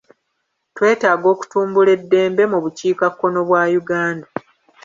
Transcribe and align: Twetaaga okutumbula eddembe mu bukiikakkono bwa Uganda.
Twetaaga 0.75 1.27
okutumbula 1.33 1.89
eddembe 1.97 2.43
mu 2.51 2.57
bukiikakkono 2.63 3.39
bwa 3.47 3.63
Uganda. 3.81 4.27